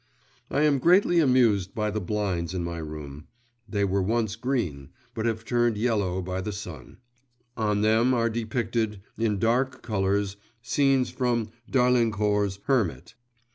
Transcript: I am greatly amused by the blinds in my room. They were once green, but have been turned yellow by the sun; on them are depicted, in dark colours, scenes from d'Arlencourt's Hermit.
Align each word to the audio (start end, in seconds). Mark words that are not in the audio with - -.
I 0.49 0.63
am 0.63 0.79
greatly 0.79 1.19
amused 1.19 1.75
by 1.75 1.91
the 1.91 2.01
blinds 2.01 2.55
in 2.55 2.63
my 2.63 2.79
room. 2.79 3.27
They 3.69 3.85
were 3.85 4.01
once 4.01 4.35
green, 4.35 4.89
but 5.13 5.27
have 5.27 5.37
been 5.41 5.45
turned 5.45 5.77
yellow 5.77 6.23
by 6.23 6.41
the 6.41 6.51
sun; 6.51 6.97
on 7.55 7.81
them 7.81 8.11
are 8.11 8.27
depicted, 8.27 9.03
in 9.19 9.37
dark 9.37 9.83
colours, 9.83 10.37
scenes 10.63 11.11
from 11.11 11.51
d'Arlencourt's 11.69 12.57
Hermit. 12.65 13.13